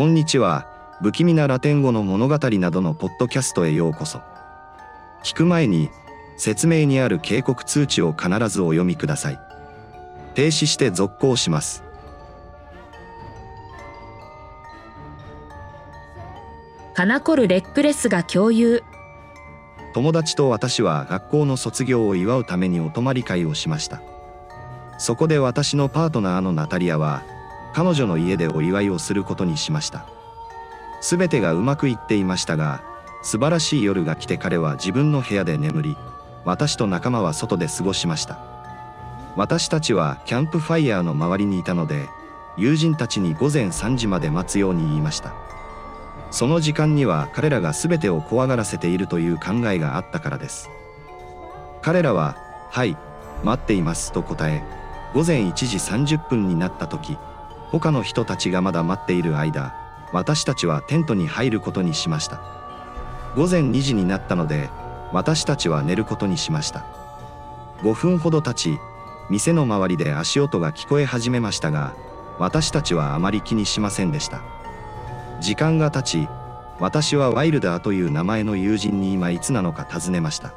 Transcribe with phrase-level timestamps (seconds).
[0.00, 0.64] こんにちは。
[1.02, 4.22] 不気味なラテン語の物語などのポッドキャストへようこそ。
[5.22, 5.90] 聞く前に、
[6.38, 9.40] 説明にある警告通知を必ずお読みください。
[10.32, 11.84] 停止して続行します。
[16.94, 18.82] カナコル・レックレスが共有。
[19.92, 24.00] 友達と私は学校の卒業を祝うためにお泊まり会をしました。
[24.96, 27.22] そこで私のパートナーのナタリアは、
[27.72, 30.06] 彼女の家でお祝いをすることにしました。
[31.00, 32.82] すべてがうまくいっていましたが、
[33.22, 35.96] 素晴らしい夜が来て彼は自分の部屋で眠り、
[36.44, 38.38] 私と仲間は外で過ごしました。
[39.36, 42.08] 私たちはキャンプファイヤーの周りにいたので、
[42.56, 45.32] 友人たちに午前3時まで待つように言いました。
[46.30, 50.68] その時間には彼らが全てを怖がらせているという考えがあったからです。
[51.82, 52.36] 彼らは、
[52.70, 52.96] はい、
[53.44, 54.62] 待っていますと答え、
[55.14, 55.76] 午前1時
[56.16, 57.16] 30分になった時、
[57.70, 59.74] 他の人たちがまだ待っている間、
[60.12, 62.40] 私たちはテントに入ることにしました。
[63.36, 64.70] 午前2時になったので、
[65.12, 66.84] 私たちは寝ることにしました。
[67.82, 68.78] 5分ほど経ち、
[69.28, 71.94] 店の周りで足音が聞こえ始めましたが、
[72.38, 74.40] 私たちはあまり気にしませんでした。
[75.40, 76.28] 時間が経ち、
[76.80, 80.52] 私はワイルダーという名前の友人に今いつなのか尋ねました。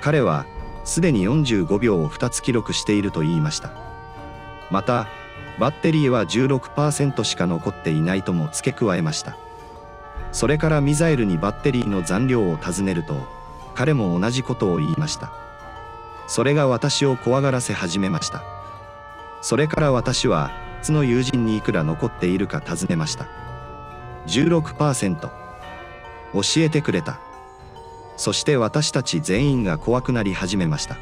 [0.00, 0.46] 彼は、
[0.84, 3.70] すでに45秒を2つ記録していると言いました。
[4.70, 5.06] また、
[5.60, 9.36] バッテリーは16%しか残っていないとも付け加えました。
[10.32, 13.14] それからミサイルにバッテリーの残量を尋ねると
[13.74, 15.32] 彼も同じことを言いました。
[16.26, 18.42] それが私を怖がらせ始めました。
[19.42, 23.26] それから私は別の友人にいくら残っているか尋ねました。
[24.28, 25.30] 16%教
[26.56, 27.20] えてくれた。
[28.16, 30.96] そして私たち全員が怖くなり始めました。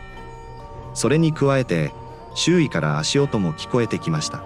[0.95, 1.93] それに加えて
[2.39, 4.45] 周囲から足音も聞こえてきました。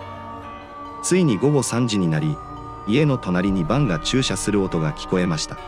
[1.03, 2.39] ついに午後3時になり
[2.87, 5.59] 家の隣にバンが駐車する音が聞こえました。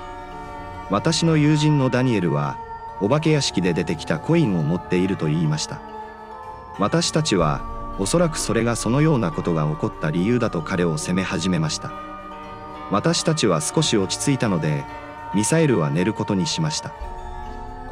[0.90, 2.56] 私の友人のダニエルは
[3.02, 5.82] お化け屋敷で出てきたコインを持っていると言いました。
[6.78, 7.60] 私たちは
[7.98, 11.92] おそらくそれがそのようなことが起こった理由だと彼を責め始めました。
[12.90, 14.86] 私たちは少し落ち着いたので
[15.34, 16.92] ミサイルは寝ることにしました。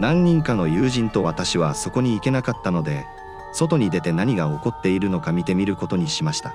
[0.01, 3.05] 何人かの友人と私はそこに行けなかったので
[3.53, 6.55] 外に出て何が起こっているのか見てみることにしました。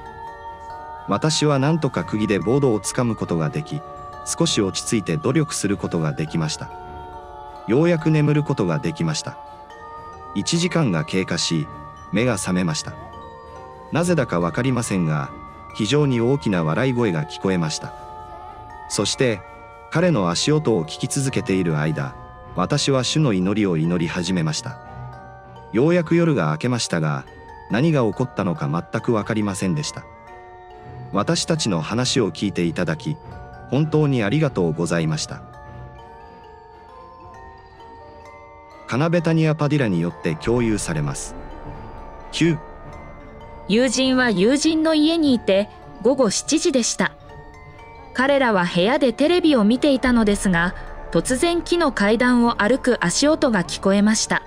[1.08, 3.82] 私は何とか釘でボードをつかむことができ
[4.26, 6.70] 少し落ち着いて努力することができました。
[7.68, 9.38] ようやく眠ることができました。
[10.36, 11.68] 1時間が経過し
[12.12, 12.94] 目が覚めました。
[13.92, 15.30] なぜだか分かりませんが
[15.76, 17.94] 非常に大きな笑い声が聞こえました。
[18.90, 19.42] そして
[19.92, 22.16] 彼の足音を聞き続けている間
[22.56, 24.87] 私は主の祈りを祈り始めました。
[25.78, 27.24] ようやく夜が明けましたが、
[27.70, 30.06] 何が起こったのか全くわかりませんでした。
[31.14, 33.16] 私たちの話を聞いていただき、
[33.70, 35.44] 本当にありがとうございました。
[38.88, 41.36] カナベタニア・パディラによって共有されます。
[42.32, 42.58] 9
[43.68, 45.70] 友人は友人の家にいて
[46.02, 47.12] 午後7時でした。
[48.16, 50.74] 彼らは部屋でテレビを見ていたのですが、
[51.12, 54.42] 突然木の階段を歩く足音が聞こえました。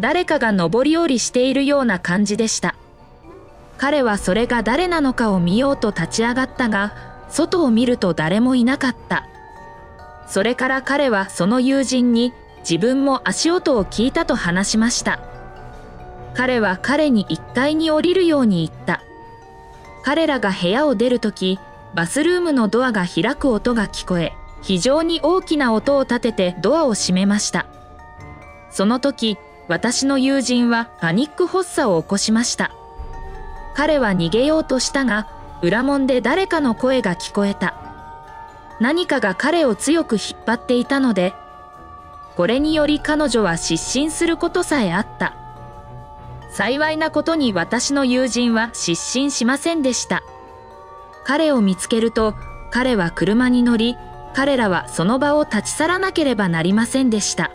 [0.00, 2.74] 誰かが上り下りしているような感じでした。
[3.76, 6.94] 彼はそれが誰なのかを見ようと立ち上がったが、
[7.28, 9.26] 外を見ると誰もいなかった。
[10.26, 15.20] それから彼はその友人に自分も足音を聞いたと話しました。
[16.34, 19.02] 彼は彼に1階に降りるように言った。
[20.02, 21.58] 彼らが部屋を出るとき、
[21.94, 24.32] バスルームのドアが開く音が聞こえ、
[24.62, 27.66] 非常に大きな音を立ててドアを閉めました。
[28.70, 29.36] その時、
[29.70, 32.72] 私の友人はパニック発作を起こしました。
[33.76, 35.28] 彼は逃げようとしたが、
[35.62, 37.76] 裏門で誰かの声が聞こえた。
[38.80, 41.34] 何かが彼を強く引っ張っていたので、
[42.34, 45.36] これにより彼女は失神することさえあった。
[46.50, 50.24] 幸いなことに私の友人は失神しませんでした。
[51.22, 52.34] 彼を見つけると、
[52.72, 53.96] 彼は車に乗り、
[54.34, 57.52] 彼らはその場を立ち去らなければなりませんでした。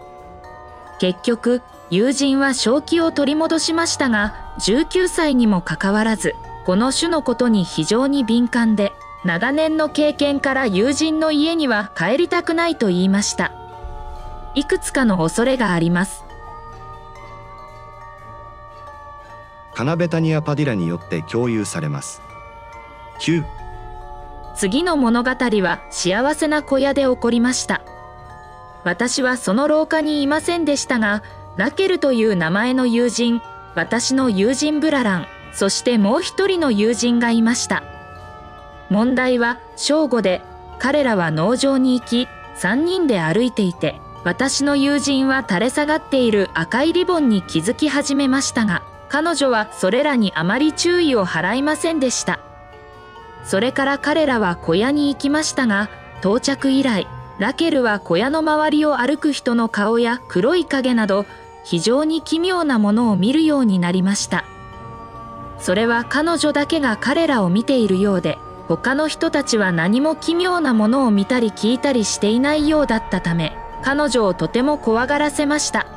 [0.98, 1.62] 結局、
[1.92, 6.36] 友人は正気を取り戻しましたが、19歳にもかかわらず、
[6.66, 8.94] この種のことに非常に敏感で、
[9.24, 13.52] 長年の経験から友人の家には帰りたくないと言いました。
[14.56, 16.24] いくつかの恐れがあります。
[19.76, 22.22] カナベタニア・パディラによって共有されます。
[23.20, 23.44] 9
[24.56, 27.82] 次の物語は幸せな小屋で起こりました。
[28.86, 31.24] 私はその廊下にいませんでしたが、
[31.58, 33.42] ラケルという名前の友人、
[33.76, 37.84] 私の友人ブララン、そしてもう一人の友人がいました。
[38.90, 40.42] 問題は正午で
[40.80, 52.40] 彼らは農場に行き3人で歩いていて私の友人は垂れ下がっている赤いリボンに気づき始めましたが彼女はそれらにあまり注意を払いませんでした
[53.44, 61.26] それから彼らは小屋に行きましたが到着以来ラケルは小屋の周りを歩く人の顔や黒い影など
[61.66, 64.46] 非常に奇妙なものを見るようになりました。
[65.60, 75.88] それは彼女だけが彼らを見ているようで他の人たちは何も奇妙なものを見たり聞いたりしていないようだったため彼女をとても怖がらせました。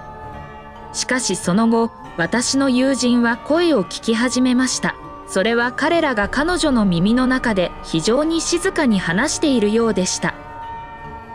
[0.93, 4.95] しかしその後私の友人は声を聞き始めました。
[5.27, 10.35] それは彼らが彼女の耳の中で非常に静かに話しているようでした。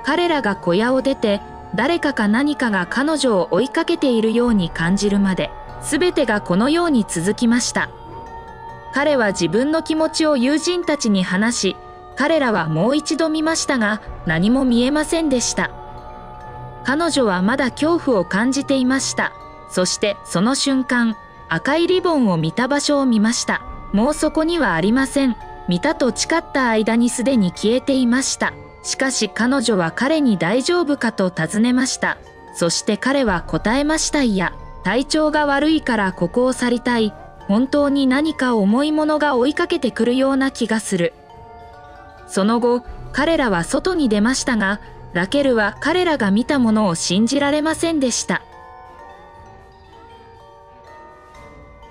[0.04, 1.42] 彼らが小屋を出て
[1.76, 5.50] 誰かか何かが彼女を追いかけているように感じるまで
[5.82, 7.90] 全てがこのように続きました。
[8.94, 11.76] 彼は自分の気持ちを友人たちに話し
[12.16, 15.72] 彼らはもう一度見ましたが何も見えませんでした。
[16.84, 19.34] 彼女はまだ恐怖を感じていました。
[19.70, 21.16] そしてその瞬間
[21.50, 23.64] 赤いリボンを見た場所を見ました。
[23.94, 25.36] もうそこにはありません。
[25.68, 28.54] 見たと誓った間にすでに消えていました。
[28.84, 32.18] しかし彼女は彼に大丈夫かと尋ねました。
[32.54, 34.22] そして彼は答えました。
[34.22, 34.54] いや
[34.84, 37.14] 体調が悪いからここを去りたい。
[37.48, 41.14] 本当に何か重いものが追いかけてくるような気がする。
[42.28, 44.82] その後彼らは外に出ましたが
[45.14, 48.44] ラケルは彼らが見たものを信じられませんでした。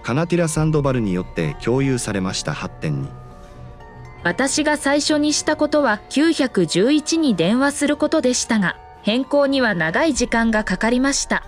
[0.03, 3.22] カナティラ・サンドバルによって共有されました発展に。
[4.25, 11.45] 私が最初にしたことは911に電話することでしたが変更には長い時間がかかりました。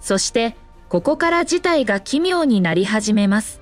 [0.00, 0.56] そして
[0.88, 3.60] ここから事態が奇妙になり始めます。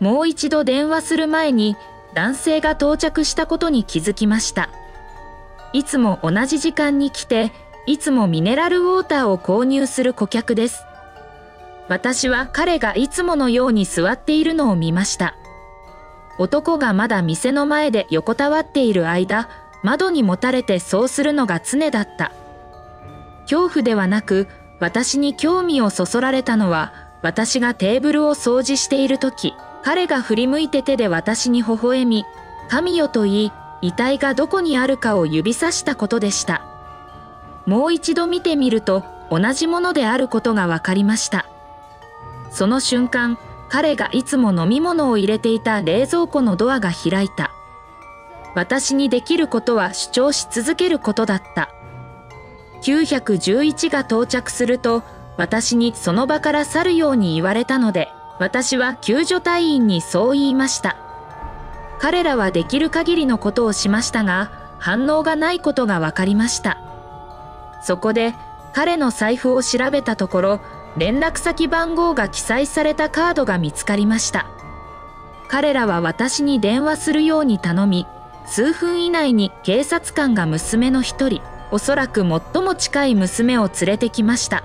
[0.00, 1.76] もう一度電話する前に
[2.14, 4.70] 男性が到着したことに気づきました。
[5.72, 7.52] いつも同じ時間に来て
[7.86, 10.84] いつもミネラルウォーターを購入する顧客です。
[11.88, 15.36] 私は彼がいつものように座っているのを見ました。
[16.42, 19.48] 男がまだ店の前で横たわっている間
[19.84, 22.32] 窓にもたれてそうするのが常だった。
[23.42, 24.48] 恐怖ではなく
[24.80, 26.92] 私に興味をそそられたのは
[27.22, 29.54] 私がテーブルを掃除している時。
[29.84, 32.24] 彼が振り向いて手で私に微笑み
[32.68, 36.62] 神よと言い遺体がどこにあるかを指さしたことでした。
[37.66, 41.46] もう一度見てみると同じものであることが分かりました。
[42.50, 43.38] その瞬間
[43.72, 47.50] 彼がいつも飲み物を入れていた冷蔵庫のドアが開いた。
[48.54, 51.70] 私にできることは主張し続けることだった。
[52.82, 55.02] 911が到着すると
[55.38, 58.08] 私にその場から去るように言われたので
[58.38, 60.98] 私は救助隊員にそう言いました。
[61.98, 66.76] 彼らはできる限りのことをしましたが反応がないことが分かりました。
[67.82, 68.34] そこで
[68.74, 70.60] 彼の財布を調べたところ
[70.96, 74.46] 連絡先番号が記載されたカードが見つかりました。
[75.48, 78.06] 彼らは私に電話するように頼み
[78.46, 84.64] 数分以内に警察官が娘の一人おそらく最も近い娘を連れてきました。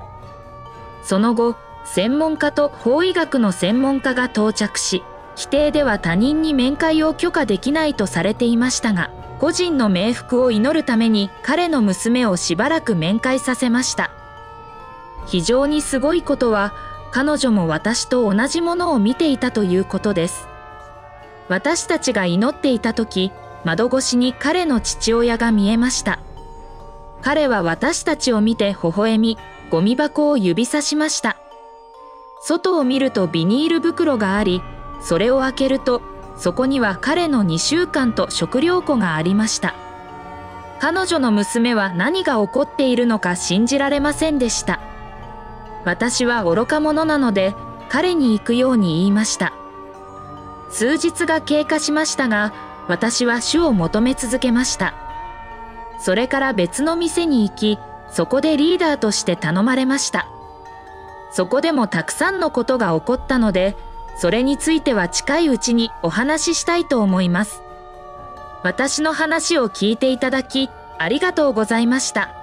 [1.03, 5.03] その後専門家と法医学の専門家が到着し
[5.37, 14.16] 規定では他人に面会を許可できないとされていましたが個人の冥福を祈るために彼の娘をしばらく面会させました。
[15.27, 16.73] 非常にすごいことは
[17.11, 20.47] 彼女も私と同じものを見ていたということです。
[21.49, 23.31] 私たちが祈っていた時
[23.63, 26.19] 窓越しに彼の父親が見えました。
[27.21, 29.37] 彼は私たちを見て微笑み
[29.69, 31.37] ゴミ箱を指さしました。
[32.41, 34.61] 外を見るとビニール袋があり
[35.01, 36.01] それを開けると
[36.37, 39.75] そこには彼の2週間と食料庫がありました。
[40.79, 44.79] 彼女の娘は何が起こっているのか信じられませんでした。
[45.87, 47.55] 私は愚か者なので
[47.87, 49.53] 彼に行くように言いました。
[50.69, 52.53] 数日が経過しましたが
[52.89, 54.93] 私は主を求め続けました。
[55.97, 57.79] それから別の店に行き
[58.11, 60.27] そこでリーダーとして頼まれました。
[61.31, 63.77] そこでもたくさんのことが起こったので
[64.17, 67.61] それについては近いうちにお話ししたいと思います。
[68.61, 72.35] 私の話を聞いていただきありがとうございました。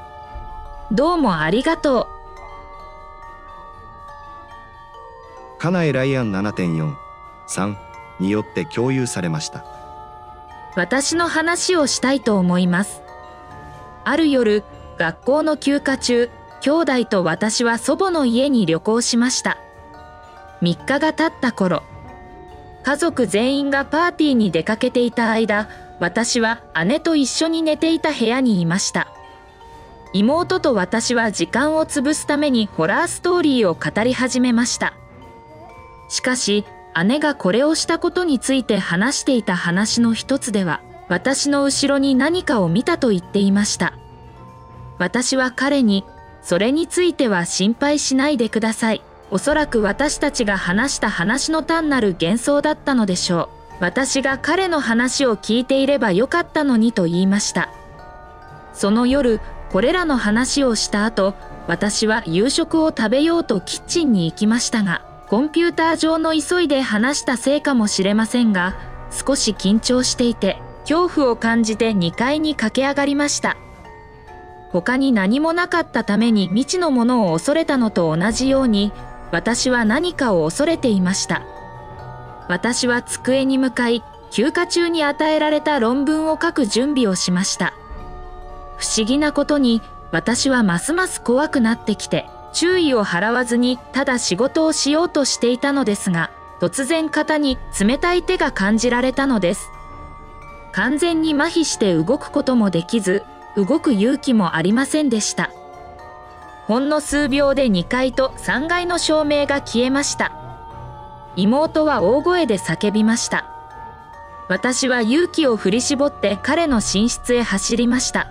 [0.90, 2.13] どうもありがとう。
[5.64, 7.74] カナエライアン7.43
[8.20, 9.64] によって共有されました
[10.76, 13.00] 私の話をしたいと思います
[14.04, 14.62] ある夜
[14.98, 16.28] 学校の休暇中
[16.60, 19.56] 兄弟と私は祖母の家に旅行しました
[20.60, 21.82] 3日が経った頃
[22.82, 29.08] 家族全員がパーティーに出かけていた間、私は姉と一緒に寝ていた部屋にいました。
[30.12, 34.92] 妹と私は時間を潰すためにホラーストーリーを語り始めました。
[36.14, 36.64] しかし、
[37.04, 43.94] 姉がこれをしたことについて話していた話の一つでは、私の後ろに何かを見たと言っていました。
[44.98, 46.04] 私は彼に、
[46.40, 49.02] それについては心配しないでください。
[49.32, 53.74] おそらく私たちが話した話の単なる幻想だったのでしょう。
[53.80, 57.70] 私が彼の話を聞いていればよかったのにと言いました。
[58.72, 59.40] その夜、
[59.72, 61.34] これらの話をした後、
[61.66, 68.76] 私は夕食を食べようとキッチンに行きましたが、コンピューター上の急いで話したせいかもしれませんが、
[69.10, 73.56] 少し緊張していて、恐怖を感じて2階に駆け上がりました。
[74.70, 78.92] 他に何もなかったために未知のものを恐れたのと同じように、
[79.30, 81.42] 私は何かを恐れていました。
[82.48, 87.72] 私は机に向かい、休暇中に与えられた論文を書く準備をしました。
[88.76, 96.30] 不思議なことに、私はますます怖くなってきて、注意を払わずにただ仕事をしようとしていたのですが、
[96.60, 99.68] 突然肩に冷たい手が感じられたのです。
[100.72, 103.22] 完全に麻痺して動くこともできず、
[103.56, 105.50] 動く勇気もありませんでした。
[106.66, 110.32] ほんの数秒で2階と3階の照明が消えました。
[111.36, 113.44] 妹は大声で叫びました。
[114.48, 118.28] 私は勇気を振り絞って彼の寝室へ走りました。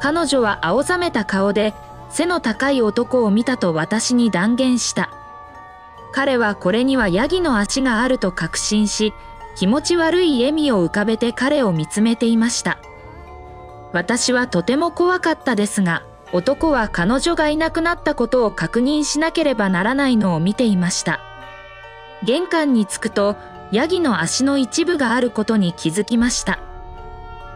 [0.00, 1.72] 彼女は青ざめた顔で
[2.14, 5.10] 背の高い男を見たと私に断言した。
[6.12, 9.12] 彼はこれにはヤギの足があると確信し、
[9.56, 12.78] 気持ち悪い笑みを浮かべて彼を見つめていました。
[13.92, 21.18] 私はとても怖かったですが、男は彼女がいなくなったことを確認しなければならないのを見ていました。
[22.22, 23.34] 玄関に着くと、
[23.72, 26.60] ヤギの足の一部があることに気づきました。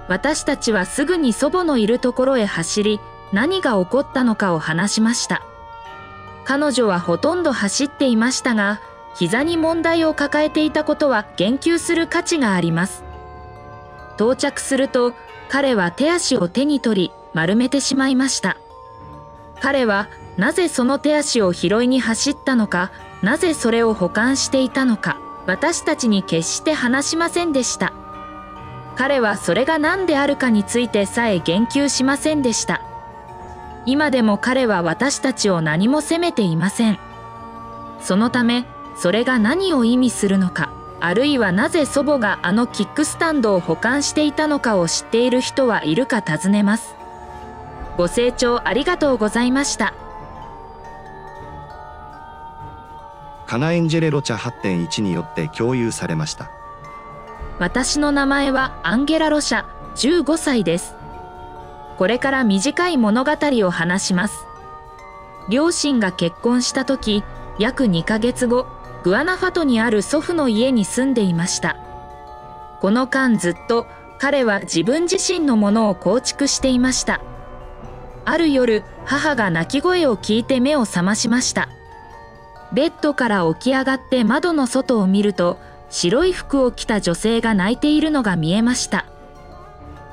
[0.09, 3.00] 私たちはすぐに祖母のいるところへ走り、
[3.32, 5.42] 何が起こったのかを話しました。
[6.44, 8.80] 彼女はほとんど走っていましたが、
[9.14, 13.04] 膝に問題を抱えていたことは言及する価値があります。
[14.16, 15.12] 到着すると、
[15.49, 18.56] 彼は手足を手に取り、丸めてしまいました。
[19.61, 22.92] 彼はなぜその手足を拾いに走ったのか、
[23.23, 27.92] なぜそれを保管していたのか、私たちに決して話しませんでした。
[28.97, 32.82] 彼はそれが何であるかについてさえ言及しませんでした。
[33.88, 36.99] 今でも彼は私たちを何も責めていません。
[38.02, 38.66] そのため、
[38.99, 46.97] それが何を意味するのか、あるいはなぜ祖母があのキックスタンドを保管していたのかを知っている人はいるか尋ねます。
[47.97, 49.95] ご清聴ありがとうございました。
[53.47, 56.50] カナエンジェレロ茶8.1によって共有されました。
[57.59, 59.64] 私の名前はアンゲラ・ロシャ、
[59.95, 60.98] 15歳です。
[61.99, 63.33] これから短い物語
[63.67, 64.47] を話します。
[65.49, 67.25] 両親が結婚した時、
[67.59, 68.67] 約2ヶ月後、
[69.02, 71.76] グアナファトにある祖父の家に住んでいました。
[72.81, 73.87] この間ずっと
[74.19, 77.21] 彼は自分自身のものを構築していました。
[78.25, 81.69] ある夜、母が泣き声を聞いて目を覚ましました。
[82.73, 85.59] ベッドから起き上がって窓の外を見ると、
[85.90, 89.07] 白い服を着た女性が泣いているのが見えました。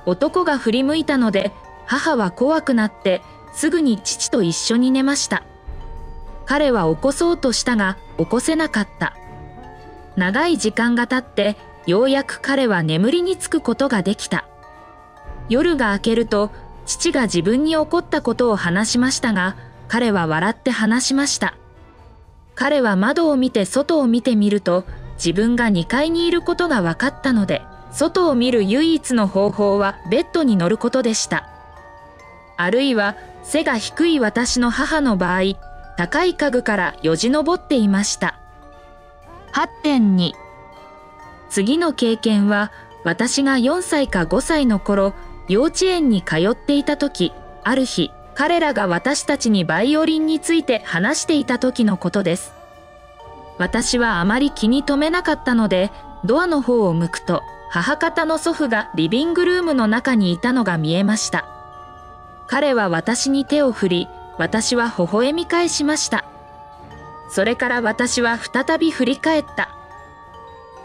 [0.05, 1.51] 男が振り向いたので、
[1.85, 3.21] 母は怖くなって、
[3.53, 5.43] すぐに父と一緒に寝ました。
[6.45, 9.15] 彼は起こそうとしたが、起こせなかった。
[10.15, 14.45] 長い時間が経って、ようやく彼は眠りにつくことができた。
[15.49, 16.51] 夜が明けると、
[16.85, 19.55] 父が自分に起こったことを話しましたが、
[19.87, 21.55] 彼は笑って話しました。
[22.55, 24.85] 彼は窓を見て外を見てみると、
[25.17, 27.61] 自分が2階にいることが分かったので、
[27.91, 31.54] 外を見る唯一の方法はベッドに乗ることでした。
[32.57, 35.41] あるいは背が低い私の母の場合、
[35.97, 38.39] 高い家具からよじ登っていました。
[39.53, 40.31] 8.2
[41.49, 42.71] 次の経験は
[43.03, 45.13] 私が4歳か5歳の頃、
[45.47, 47.31] 幼稚園に通っていた時、
[47.63, 52.53] ある日、彼らが私たちにバイオリンについて話していた時のことです。
[53.57, 55.91] 私はあまり気に留めなかったので、
[56.25, 61.54] ドアの方を向くと、母方の祖父がリビングルームの中にいたのが見えました。
[62.47, 66.25] 彼は私に手を振り、私は微笑み返しました。
[67.29, 69.69] それから私は再び振り返った。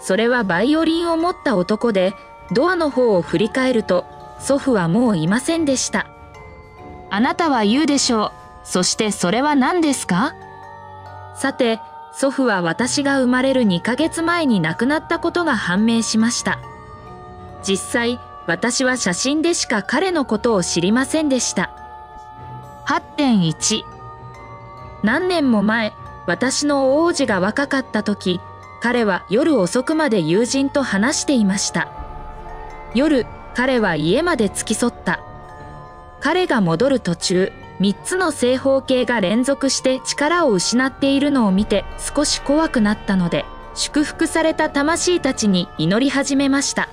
[0.01, 2.15] それはバイオリンを持った男で、
[2.53, 4.07] ドアの方を振り返ると、
[4.39, 6.07] 祖父はもういませんでした。
[7.11, 8.33] あなたは言うでしょう。
[8.65, 10.35] そしてそれは何ですか？
[11.37, 11.81] さて、
[12.13, 16.59] 祖父は私が生まれる2ヶ月前に亡くなったことが判明しました。
[17.63, 21.71] 実際、私は写真でしか彼のことを知りませんでした。
[22.85, 23.85] 8.1
[25.05, 25.93] 何年も前、
[26.27, 28.41] 私の王子が若かった時、
[28.83, 31.93] 彼は夜遅くまで友人と話していました。
[32.93, 35.21] 夜、彼は家まで付き添った。
[36.19, 43.45] 彼が戻る途中、3つの正方形が連続して力を失っているのを見て少し怖くなったので、
[43.77, 46.89] 祝福された魂たちに祈り始めました。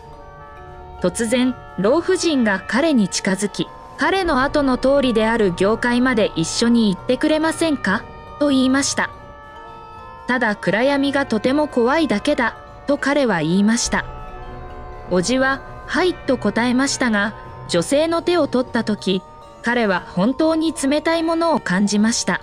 [1.02, 8.04] 突然、老婦人が彼に近づき、彼の後の通りである業界まで一緒に行ってくれませんか？
[8.40, 9.10] と言いました。
[10.28, 14.06] ただ暗闇がとても怖いだけだ、と彼は言いました。
[15.10, 17.34] おじは、はいと答えましたが、
[17.70, 19.22] 女性の手を取った時、
[19.62, 22.42] 彼は本当に冷たいものを感じました。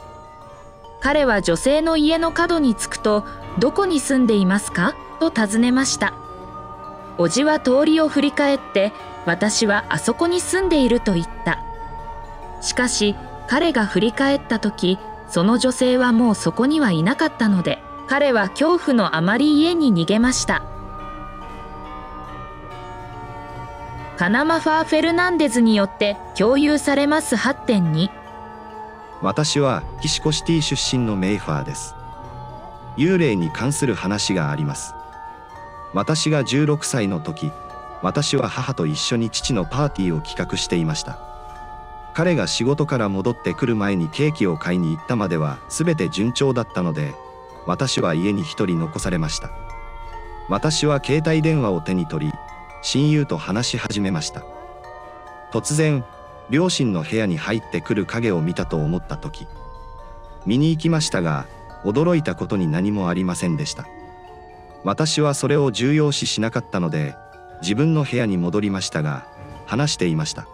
[1.01, 3.25] 彼は女性の家の角に着くと、
[3.59, 4.95] どこに住んでいますか？
[5.21, 6.15] と尋ねました。
[7.19, 8.93] おじは通りを振り返って、
[9.27, 11.63] 私はあそこに住んでいると言った。
[12.61, 13.15] しかし、
[13.47, 20.63] 彼が振り返った時、その女性はもうそこにはいなかったので、彼は恐怖のあまり家に逃げました。
[24.17, 28.11] カナマファー・フェルナンデズによって共有されます8.2
[29.23, 31.97] 私はキシコシティ出身のメイファーです
[32.97, 34.94] 幽霊に関する話があります
[35.95, 37.53] 私が16歳の時
[38.03, 41.19] 私は母と一緒に父のパーティーを企画していました。
[42.13, 47.15] 彼が仕事から戻ってくる前にケーキを買いに行ったまでは全て順調だったので
[47.67, 49.51] 私は家に一人残されました。
[50.49, 52.33] 私は携帯電話を手に取り
[52.83, 54.45] 親友と話し始めました。
[55.51, 56.05] 突然
[56.51, 59.47] 両親の部屋に入ってくる影を見たと思った時
[60.45, 61.47] 見に行きましたが
[61.85, 63.87] 驚いたことに何もありませんでした。
[64.85, 67.17] 私はそれを重要視しなかったので
[67.63, 69.27] 自分の部屋に戻りましたが
[69.67, 70.47] 話していました。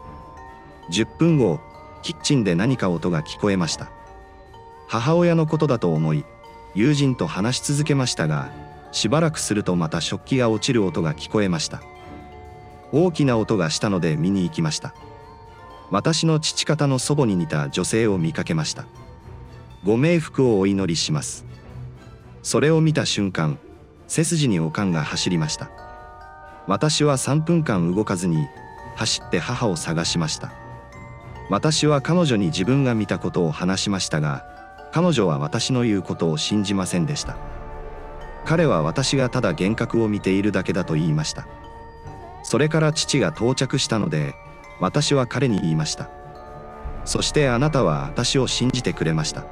[0.90, 1.60] 10分後
[2.02, 3.90] キッチンで何か音が聞こえました。
[4.88, 6.24] 母親のことだと思い
[6.74, 8.50] 友人と話し続けましたが
[8.92, 11.82] しばらくするとまた食器が落ちる音が聞こえました。
[12.92, 14.94] 大きな音がしたので見に行きました。
[15.90, 18.86] 私の父方の祖母に似た女性を見かけました。
[19.84, 21.44] ご冥福をお祈りします。
[22.42, 23.58] それを見た瞬間
[24.10, 25.70] 背筋におかんが走りました。
[26.66, 28.48] 私は3分間動かずに
[28.96, 30.52] 走って母を探しました。
[31.48, 34.44] 私は彼女に自分が見たことを話しましたが
[34.92, 37.36] 彼女は私の言うことを信じませんでした。
[38.44, 41.46] 彼は私がただ幻覚を見ているだけだと言いました。
[42.42, 44.34] それから父が到着したので
[44.80, 46.10] 私は彼に言いました。
[47.04, 49.44] そしてあなたは私を信じてくれました。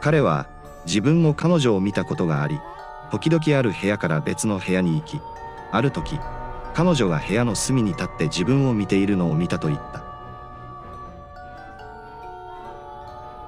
[0.00, 0.46] 彼は
[0.86, 2.58] 自分も彼女を見たことがあり
[3.10, 5.20] 時々ある部屋から別の部屋に行き
[5.72, 6.18] ある時
[6.74, 10.04] 彼女が部屋の隅に立って自分を見ているのを見たと言った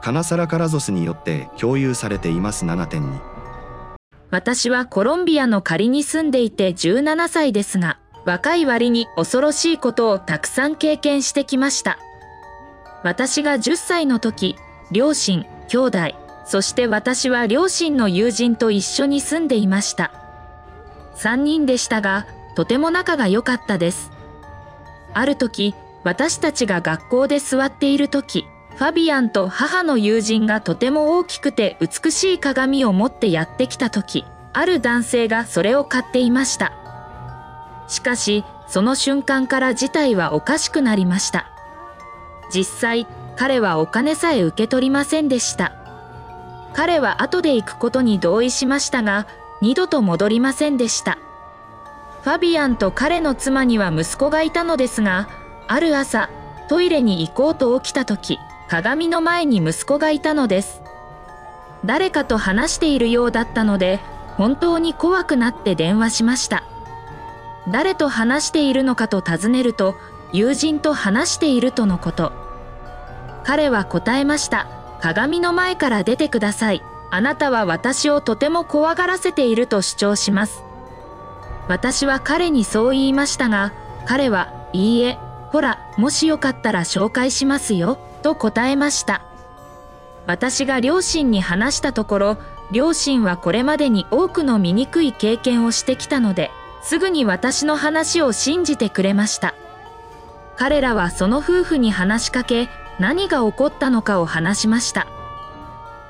[0.03, 3.31] カナサラ・カラゾスによって共有されています7.2
[4.31, 11.99] 私はコロンビアの仮に住んでいて17歳ですが、若い割に恐ろしいことをたくさん経験してきました。
[13.03, 14.57] 私が10歳の時、
[14.93, 15.99] 両親、兄弟、
[16.51, 20.11] そして私は両親の友人と一緒に住んでいました。
[21.15, 24.11] 3人でしたが、とても仲が良かったです。
[25.15, 36.73] ある時、私たちが学校で座っている時、ファビアンと母の友人がとても大きくて美しい鏡を持ってやってきた時、ある男性がそれを買っていました。
[37.87, 41.47] しかし、その瞬間から事態はおかしくなりました。
[42.53, 45.80] 実際、彼はお金さえ受け取りませんでした。
[46.73, 49.27] 彼は後で行くことに同意しましたが、
[49.61, 51.19] 二度と戻りませんでした。
[52.23, 55.29] ファビアンと彼の妻には息子がいたのですが、
[55.69, 56.31] ある朝、
[56.69, 60.83] トイレに行こうと起きた時、鏡の前に息子がいたのです。
[61.85, 64.01] 誰かと話しているようだったので、
[64.37, 66.65] 本当に怖くなって電話しました。
[67.69, 69.97] 誰と話しているのかと尋ねると、
[70.33, 72.33] 友人と話しているとのこと。
[73.45, 74.80] 彼は答えました。
[75.01, 76.83] 鏡の前から出てください。
[77.11, 80.63] あなたは私をとても怖がらせていると主張します。
[81.69, 83.73] 私は彼にそう言いましたが、
[84.07, 85.19] 彼は、いいえ、
[85.51, 89.23] ほら、もしよかったら紹介しますよ、と答えました。
[90.27, 92.39] 私が両親に話したところ、
[92.71, 96.51] 両親はこれまでに多くの醜い経験をしてきたので、
[96.83, 99.55] すぐに私の話を信じてくれました。
[100.57, 102.69] 彼らはその夫婦に話しかけ、
[103.01, 105.09] 何が起こったのかを話しました。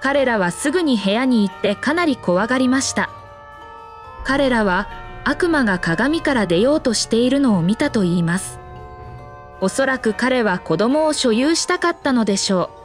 [0.03, 3.09] 彼らはすぐに部屋に行ってかなり怖がりました。
[4.25, 4.89] 彼らは
[5.25, 8.59] 悪魔が鏡から出ようとしているのを見たと言います。
[9.61, 12.81] おそらく彼は子供を所有したかったのでしょう。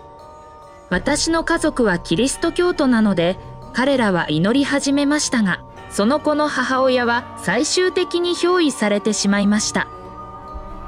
[0.89, 3.39] 私の家族はキリスト教徒なので、
[3.73, 9.87] 彼らは祈り始めましたが、その子の母親は最終的に憑依されてしまいました。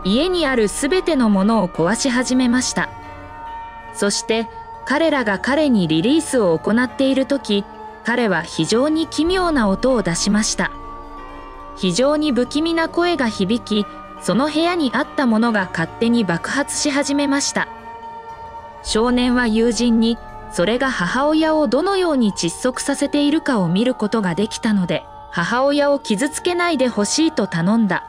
[0.04, 2.90] 家にあるすべてのものを壊し始めました。
[3.98, 4.48] そして
[4.86, 7.66] 彼らが彼にリリースを行っている時、
[8.06, 10.72] 彼は非常に奇妙な音を出しました。
[11.76, 13.86] 非常に不気味な声が響き、
[14.22, 17.68] その部屋にあったものが勝手に爆発し始めました。
[18.82, 20.18] 少年は友人に、
[20.54, 28.06] それが母親をどのように窒息させているかを見ることができたので、母親を傷つけないでほしいと頼んだ。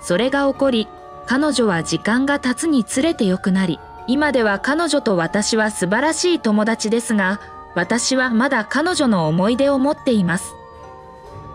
[0.00, 0.88] それが起こり、
[1.26, 7.40] 彼女は時間が経つにつれて良くなり、今では彼女と私は素晴らしい友達ですが、
[7.74, 10.54] 私はまだ彼女の思い出を持っています。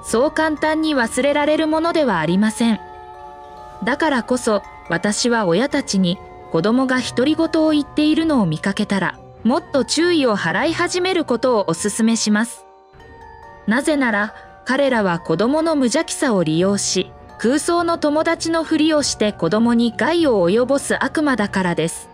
[0.03, 2.79] そう簡単に忘れられるものではありません。
[3.83, 6.17] だからこそ、私は親たちに
[6.51, 12.65] 子供が独り言を言っているのを見かけたら、もっと注意を払い始めることをお勧めします。
[13.67, 14.33] なぜなら、
[14.65, 22.06] 彼らは子供の無邪気さを利用し、空想の友達のふりをして子供に害を及ぼす悪魔だからです。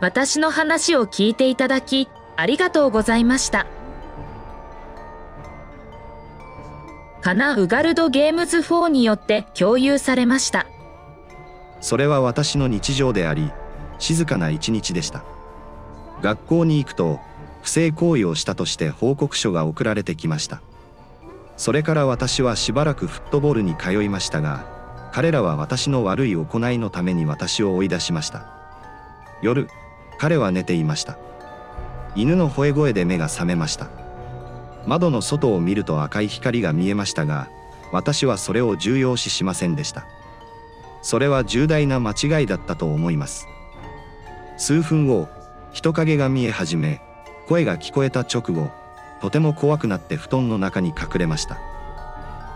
[0.00, 3.66] 私の話を聞いていただき、ありがとうございました。
[7.22, 10.66] カナ・ウガルド・ゲームズ4によって共有されました。
[11.80, 13.50] それは私の日常であり
[13.98, 15.24] 静かな一日でした
[16.20, 17.20] 学校に行くと
[17.62, 20.62] 不正行為をしたとして報告書が送られてきました
[21.56, 28.46] それから私はしばらくフットボールに通いましたが彼らは私の悪い行いのために私を追い出しました
[29.42, 29.68] 夜
[30.18, 31.18] 彼は寝ていました。
[32.14, 33.88] 犬の吠え声で目が覚めました。
[34.86, 37.48] 窓の外を見ると赤い光が見えましたが
[37.92, 40.06] 私はそれを重要視しませんでした。
[41.02, 43.46] それは重大な間違いだったと思います。
[44.56, 45.28] 数分後
[45.72, 47.02] 人影が見え始め
[47.48, 48.70] 声が聞こえた直後
[49.20, 51.58] とても怖くなって布団の中に隠れました。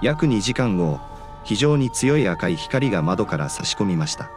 [0.02, 0.98] 約2時間後
[1.44, 4.30] 非常に強い赤い光が窓から差し込みました。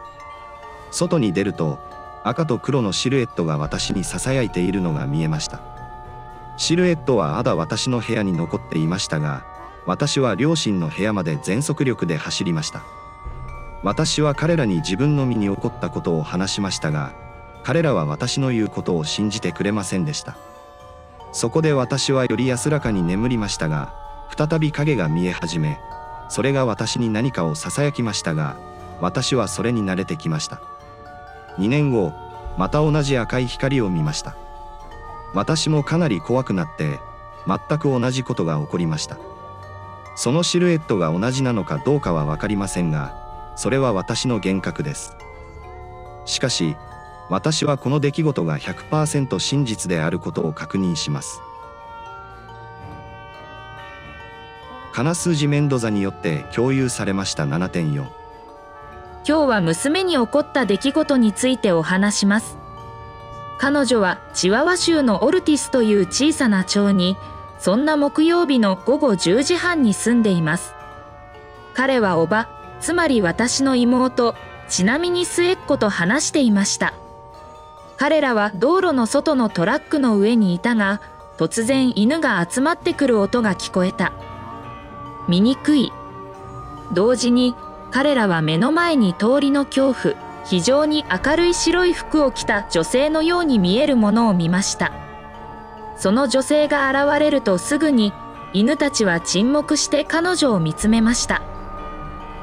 [0.90, 1.78] 外に出ると
[2.24, 5.60] 赤と黒のシルエットが私に囁いているのが見えました。
[6.56, 9.44] シルエットはまだ私の部屋に残っていましたが
[9.86, 12.82] 私は両親の部屋まで全速力で走りました。
[13.82, 17.12] 私は彼らに自分の身に起こったことを話しましたが
[17.64, 20.36] 彼らは私の言うことを信じてくれませんでした。
[21.32, 23.92] そこで私はより安らかに眠りましたが
[24.36, 25.80] 再び影が見え始め
[26.28, 28.56] それが私に何かを囁きましたが
[29.00, 30.73] 私はそれに慣れてきました。
[31.58, 32.12] 2年後
[32.56, 34.36] また同じ赤い光を見ました。
[35.34, 37.00] 私もかなり怖くなって
[37.46, 39.18] 全く同じことが起こりました。
[40.16, 45.16] そのシルエットが同じなのかどうかは分かりませんがそれは私の幻覚です。
[46.24, 46.76] しかし
[47.30, 51.40] 私はこの出来事が100%真実であることを確認します。
[54.92, 58.23] カナ数字メンドザによって共有されました7.4
[59.26, 62.58] 今日は娘に起こった出来事についてお話します。
[63.58, 67.16] 彼女はチワワ州のオルティスという小さな町に、
[67.58, 70.74] そんな木曜日の午後10時半に住んでいます。
[71.72, 72.48] 彼はおば、
[72.80, 74.34] つまり私の妹、
[74.68, 76.92] ちなみに末っ子と話していました。
[77.96, 81.00] 彼らは道路の外のトラックの上にいたが、
[81.38, 84.12] 突然犬が集まってくる音が聞こえた。
[85.28, 85.92] 醜い。
[86.92, 87.54] 同時に
[87.94, 94.90] 彼らは目の前に通りの恐怖、非常に明るい白い服を着た女性のように見えるものを見ました。
[95.96, 98.12] その女性が現れるとすぐに
[98.52, 101.40] 犬たちは沈黙して彼女を見つめました。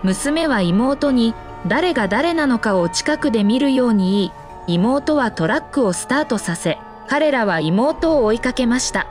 [0.04, 1.36] 娘は妹に
[1.68, 4.32] 誰が誰なのかを近くで見るように
[4.66, 6.78] 言い、妹はトラックをスタートさせ、
[7.10, 9.06] 彼らは妹を追いかけました。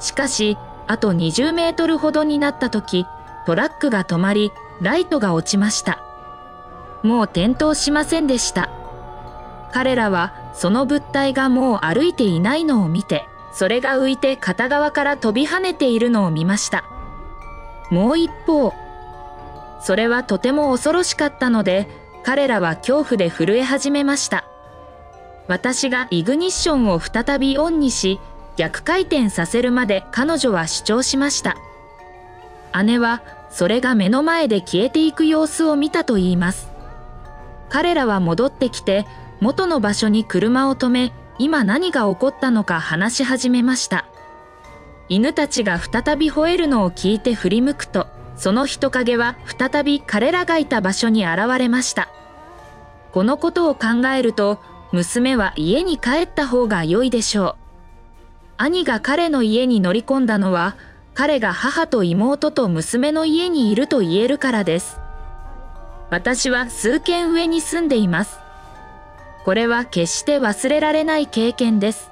[0.00, 3.06] しかし、あと20メートルほどになった時、
[3.46, 6.02] トラックが止まり、ライトが落ちました。
[7.02, 8.70] もう転倒しませんでした。
[9.72, 16.84] 彼らはその物体がもう歩いていないのを見て、それが浮いて片側から飛び跳ねているのを見ました。
[17.90, 18.72] もう一方、
[19.80, 21.88] それはとても恐ろしかったので、
[22.22, 24.44] 彼らは恐怖で震え始めました。
[25.48, 28.20] 私がイグニッションを再びオンにし、
[28.56, 31.56] 逆回転させるまで彼女は主張しました。
[32.84, 36.70] 姉はそれが目の前で消えていく様子を見たと言います。
[37.68, 39.06] 彼らは戻ってきて
[39.40, 44.06] 元の場所に車を止め今何が起こったのか話し始めました。
[45.08, 52.10] 犬たちが再び吠えるのを聞いて振り向くと、その人影は再び彼らがいた場所に現れました。
[53.10, 54.60] このことを考えると、
[54.92, 57.56] 娘は家に帰った方が良いでしょう。
[58.58, 60.76] 兄が彼の家に乗り込んだのは、
[61.20, 64.98] 彼が母と妹と娘の家にいると言えるからです。
[66.08, 68.38] 私は数軒上に住んでいます。
[69.44, 72.10] これは決して忘れられない経験です。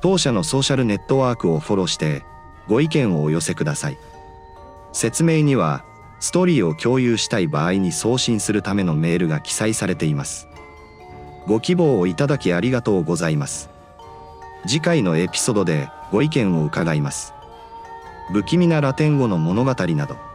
[0.00, 2.24] 当社のソーシャルネットワークをフォローして
[2.66, 3.98] ご意見をお寄せください。
[4.92, 5.84] 説明には
[6.18, 10.48] ストーリーを共有したい場合に送信するためのメールが記載されています。
[11.46, 13.77] ご希望をいただきありがとうございます。
[14.66, 17.34] 次回のエピソードでご意見を伺います。
[18.32, 20.27] 不気味なラテン語の物語など。